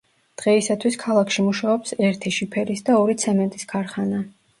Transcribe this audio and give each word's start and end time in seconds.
დღეისათვის 0.41 0.95
ქალაქში 1.01 1.45
მუშაობს 1.47 1.93
ერთი 2.07 2.33
შიფერის 2.37 2.81
და 2.87 2.97
ორი 3.03 3.17
ცემენტის 3.25 3.69
ქარხანა. 3.75 4.23